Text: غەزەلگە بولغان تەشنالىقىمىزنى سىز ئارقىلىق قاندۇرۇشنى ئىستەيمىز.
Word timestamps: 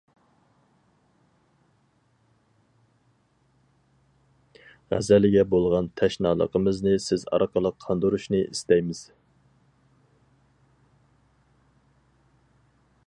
غەزەلگە 4.93 5.45
بولغان 5.51 5.91
تەشنالىقىمىزنى 6.01 6.95
سىز 7.09 7.25
ئارقىلىق 7.37 7.77
قاندۇرۇشنى 7.87 8.41
ئىستەيمىز. 8.47 9.05